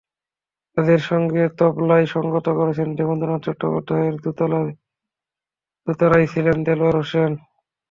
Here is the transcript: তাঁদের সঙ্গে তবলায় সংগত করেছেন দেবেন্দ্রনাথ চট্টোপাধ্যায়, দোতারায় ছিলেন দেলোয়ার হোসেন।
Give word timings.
তাঁদের 0.77 1.01
সঙ্গে 1.09 1.43
তবলায় 1.59 2.07
সংগত 2.15 2.47
করেছেন 2.59 2.89
দেবেন্দ্রনাথ 2.97 3.41
চট্টোপাধ্যায়, 3.45 4.09
দোতারায় 5.87 6.27
ছিলেন 6.27 6.57
দেলোয়ার 6.65 6.95
হোসেন। 6.99 7.31